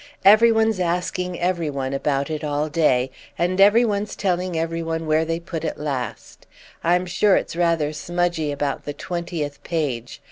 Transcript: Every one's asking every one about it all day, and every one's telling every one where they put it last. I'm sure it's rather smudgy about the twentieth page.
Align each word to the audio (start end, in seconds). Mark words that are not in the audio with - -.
Every 0.25 0.51
one's 0.51 0.79
asking 0.79 1.39
every 1.39 1.69
one 1.69 1.93
about 1.93 2.31
it 2.31 2.43
all 2.43 2.69
day, 2.69 3.11
and 3.37 3.61
every 3.61 3.85
one's 3.85 4.15
telling 4.15 4.57
every 4.57 4.81
one 4.81 5.05
where 5.05 5.25
they 5.25 5.39
put 5.39 5.63
it 5.63 5.77
last. 5.77 6.47
I'm 6.83 7.05
sure 7.05 7.35
it's 7.35 7.55
rather 7.55 7.93
smudgy 7.93 8.51
about 8.51 8.85
the 8.85 8.93
twentieth 8.93 9.61
page. 9.63 10.19